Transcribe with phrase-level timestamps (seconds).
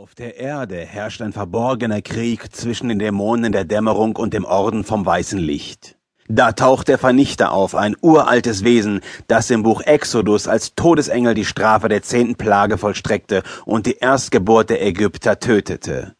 [0.00, 4.84] Auf der Erde herrscht ein verborgener Krieg zwischen den Dämonen der Dämmerung und dem Orden
[4.84, 5.96] vom weißen Licht.
[6.28, 11.44] Da taucht der Vernichter auf, ein uraltes Wesen, das im Buch Exodus als Todesengel die
[11.44, 16.14] Strafe der zehnten Plage vollstreckte und die Erstgeburt der Ägypter tötete.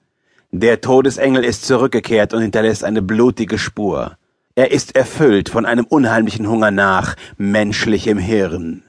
[0.50, 4.18] Der Todesengel ist zurückgekehrt und hinterlässt eine blutige Spur.
[4.56, 8.82] Er ist erfüllt von einem unheimlichen Hunger nach menschlichem Hirn.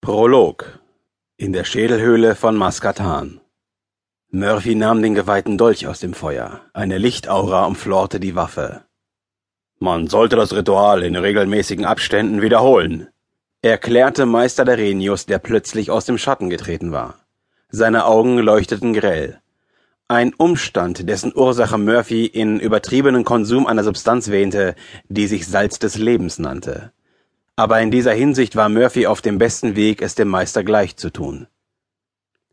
[0.00, 0.80] Prolog
[1.36, 3.39] in der Schädelhöhle von Maskatan
[4.32, 6.60] Murphy nahm den geweihten Dolch aus dem Feuer.
[6.72, 8.82] Eine Lichtaura umflorte die Waffe.
[9.80, 13.08] Man sollte das Ritual in regelmäßigen Abständen wiederholen,
[13.60, 17.16] erklärte Meister Darenius, der plötzlich aus dem Schatten getreten war.
[17.70, 19.40] Seine Augen leuchteten grell.
[20.06, 24.76] Ein Umstand, dessen Ursache Murphy in übertriebenen Konsum einer Substanz wähnte,
[25.08, 26.92] die sich Salz des Lebens nannte.
[27.56, 31.10] Aber in dieser Hinsicht war Murphy auf dem besten Weg, es dem Meister gleich zu
[31.10, 31.48] tun.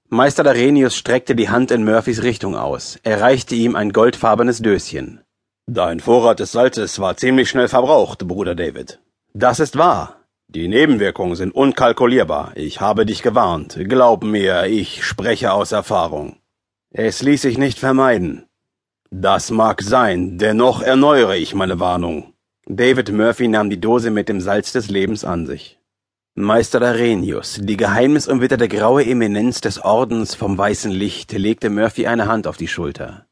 [0.10, 2.98] Meister Darenius streckte die Hand in Murphys Richtung aus.
[3.04, 5.20] Er reichte ihm ein goldfarbenes Döschen.
[5.66, 9.02] Dein Vorrat des Salzes war ziemlich schnell verbraucht, Bruder David.
[9.34, 10.22] Das ist wahr.
[10.48, 12.54] Die Nebenwirkungen sind unkalkulierbar.
[12.56, 13.78] Ich habe dich gewarnt.
[13.90, 16.38] Glaub mir, ich spreche aus Erfahrung.
[16.90, 18.46] Es ließ sich nicht vermeiden.
[19.12, 22.34] Das mag sein, dennoch erneuere ich meine Warnung.
[22.66, 25.80] David Murphy nahm die Dose mit dem Salz des Lebens an sich.
[26.40, 32.46] Meister Arrhenius, die geheimnisumwitterte graue Eminenz des Ordens vom weißen Licht, legte Murphy eine Hand
[32.46, 33.26] auf die Schulter.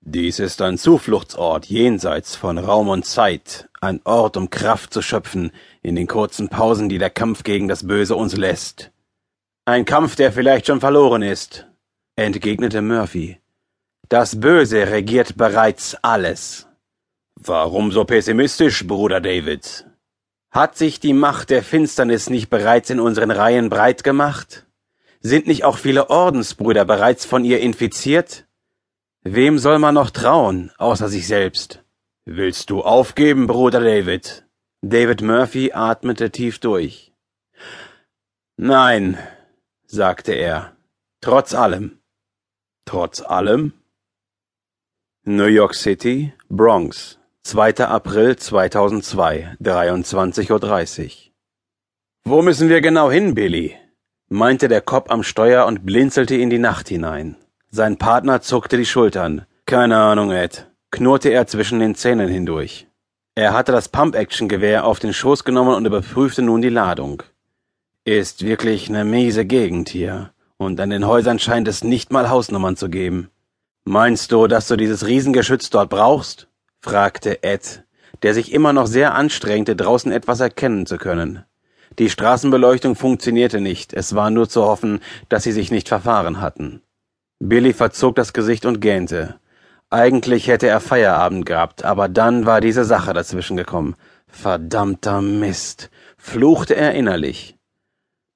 [0.00, 5.52] Dies ist ein Zufluchtsort jenseits von Raum und Zeit, ein Ort, um Kraft zu schöpfen
[5.82, 8.92] in den kurzen Pausen, die der Kampf gegen das Böse uns lässt.
[9.66, 11.66] Ein Kampf, der vielleicht schon verloren ist,
[12.16, 13.42] entgegnete Murphy.
[14.08, 16.66] Das Böse regiert bereits alles.
[17.34, 19.84] Warum so pessimistisch, Bruder David?
[20.52, 24.66] Hat sich die Macht der Finsternis nicht bereits in unseren Reihen breit gemacht?
[25.20, 28.46] Sind nicht auch viele Ordensbrüder bereits von ihr infiziert?
[29.22, 31.82] Wem soll man noch trauen, außer sich selbst?
[32.26, 34.46] Willst du aufgeben, Bruder David?
[34.82, 37.14] David Murphy atmete tief durch.
[38.58, 39.16] Nein,
[39.86, 40.76] sagte er,
[41.22, 41.98] trotz allem.
[42.84, 43.72] Trotz allem?
[45.24, 47.84] New York City, Bronx, 2.
[47.88, 51.10] April 2002, 23.30 Uhr.
[52.24, 53.74] Wo müssen wir genau hin, Billy?
[54.28, 57.36] meinte der Kopf am Steuer und blinzelte in die Nacht hinein.
[57.68, 59.44] Sein Partner zuckte die Schultern.
[59.66, 62.86] Keine Ahnung, Ed, knurrte er zwischen den Zähnen hindurch.
[63.34, 67.24] Er hatte das Pump-Action-Gewehr auf den Schoß genommen und überprüfte nun die Ladung.
[68.04, 72.76] Ist wirklich ne miese Gegend hier, und an den Häusern scheint es nicht mal Hausnummern
[72.76, 73.30] zu geben.
[73.84, 76.46] Meinst du, dass du dieses Riesengeschütz dort brauchst?
[76.82, 77.84] Fragte Ed,
[78.22, 81.44] der sich immer noch sehr anstrengte, draußen etwas erkennen zu können.
[81.98, 86.82] Die Straßenbeleuchtung funktionierte nicht, es war nur zu hoffen, dass sie sich nicht verfahren hatten.
[87.38, 89.36] Billy verzog das Gesicht und gähnte.
[89.90, 93.94] Eigentlich hätte er Feierabend gehabt, aber dann war diese Sache dazwischen gekommen.
[94.26, 97.58] Verdammter Mist, fluchte er innerlich.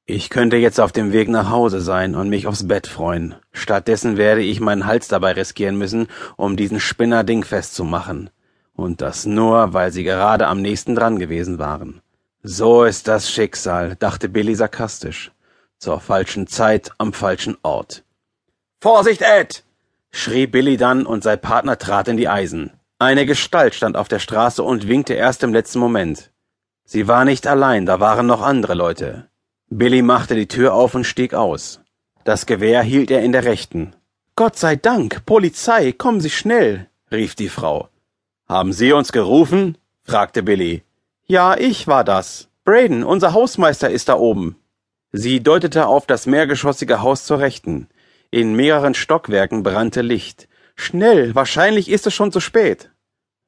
[0.05, 3.35] Ich könnte jetzt auf dem Weg nach Hause sein und mich aufs Bett freuen.
[3.53, 6.07] Stattdessen werde ich meinen Hals dabei riskieren müssen,
[6.37, 8.31] um diesen Spinner dingfest zu machen.
[8.77, 12.03] Und das nur, weil sie gerade am nächsten dran gewesen waren.
[12.43, 15.33] So ist das Schicksal, dachte Billy sarkastisch.
[15.79, 18.05] Zur falschen Zeit am falschen Ort.
[18.81, 19.65] Vorsicht, Ed!
[20.11, 22.73] schrie Billy dann und sein Partner trat in die Eisen.
[22.99, 26.31] Eine Gestalt stand auf der Straße und winkte erst im letzten Moment.
[26.85, 29.29] Sie war nicht allein, da waren noch andere Leute.
[29.69, 31.81] Billy machte die Tür auf und stieg aus.
[32.25, 33.97] Das Gewehr hielt er in der rechten.
[34.37, 37.89] Gott sei Dank, Polizei, kommen Sie schnell, rief die Frau.
[38.49, 39.77] Haben Sie uns gerufen?
[40.05, 40.85] fragte Billy.
[41.27, 42.49] Ja, ich war das.
[42.65, 44.57] Braden, unser Hausmeister ist da oben.
[45.11, 47.89] Sie deutete auf das mehrgeschossige Haus zur Rechten.
[48.31, 50.49] In mehreren Stockwerken brannte Licht.
[50.77, 52.91] Schnell, wahrscheinlich ist es schon zu spät.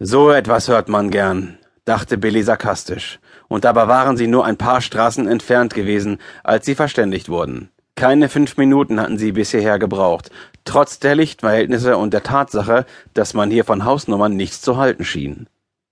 [0.00, 3.20] So etwas hört man gern, dachte Billy sarkastisch.
[3.46, 7.70] Und dabei waren sie nur ein paar Straßen entfernt gewesen, als sie verständigt wurden.
[7.98, 10.30] Keine fünf Minuten hatten sie bis hierher gebraucht,
[10.64, 15.48] trotz der Lichtverhältnisse und der Tatsache, dass man hier von Hausnummern nichts zu halten schien.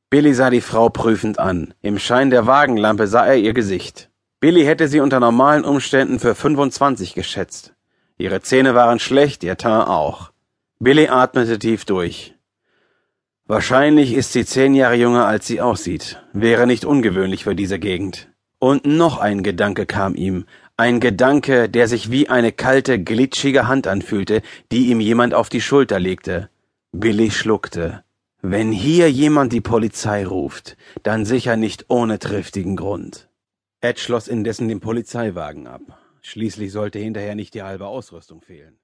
[0.09, 1.75] Billy sah die Frau prüfend an.
[1.83, 4.09] Im Schein der Wagenlampe sah er ihr Gesicht.
[4.39, 7.75] Billy hätte sie unter normalen Umständen für 25 geschätzt.
[8.19, 10.31] Ihre Zähne waren schlecht, ihr Teint auch.
[10.79, 12.37] Billy atmete tief durch.
[13.47, 16.23] Wahrscheinlich ist sie zehn Jahre jünger, als sie aussieht.
[16.33, 18.29] Wäre nicht ungewöhnlich für diese Gegend.
[18.61, 20.47] Und noch ein Gedanke kam ihm,
[20.77, 25.63] ein Gedanke, der sich wie eine kalte, glitschige Hand anfühlte, die ihm jemand auf die
[25.63, 26.51] Schulter legte.
[26.93, 28.05] Billy schluckte.
[28.43, 33.29] Wenn hier jemand die Polizei ruft, dann sicher nicht ohne triftigen Grund.
[33.81, 35.83] Ed schloss indessen den Polizeiwagen ab.
[36.21, 38.79] Schließlich sollte hinterher nicht die halbe Ausrüstung fehlen.